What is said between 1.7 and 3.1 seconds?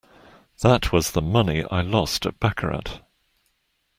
lost at baccarat.